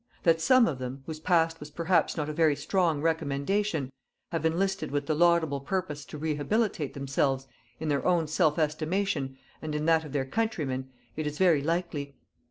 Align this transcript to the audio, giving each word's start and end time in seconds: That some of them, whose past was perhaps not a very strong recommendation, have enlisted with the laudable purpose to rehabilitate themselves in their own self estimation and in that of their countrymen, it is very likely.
That 0.23 0.41
some 0.41 0.67
of 0.67 0.79
them, 0.79 1.03
whose 1.05 1.19
past 1.19 1.59
was 1.59 1.69
perhaps 1.69 2.17
not 2.17 2.27
a 2.27 2.33
very 2.33 2.55
strong 2.55 3.03
recommendation, 3.03 3.91
have 4.31 4.47
enlisted 4.47 4.89
with 4.89 5.05
the 5.05 5.13
laudable 5.13 5.59
purpose 5.59 6.05
to 6.05 6.17
rehabilitate 6.17 6.95
themselves 6.95 7.45
in 7.79 7.87
their 7.87 8.03
own 8.03 8.27
self 8.27 8.57
estimation 8.57 9.37
and 9.61 9.75
in 9.75 9.85
that 9.85 10.03
of 10.03 10.11
their 10.11 10.25
countrymen, 10.25 10.89
it 11.15 11.27
is 11.27 11.37
very 11.37 11.61
likely. 11.61 12.15